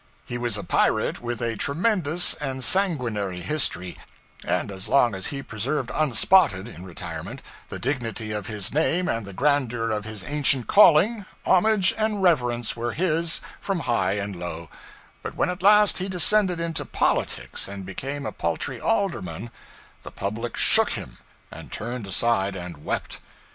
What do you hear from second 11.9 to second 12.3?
and